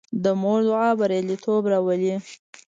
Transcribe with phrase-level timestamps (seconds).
[0.23, 2.15] د مور دعا بریالیتوب راولي.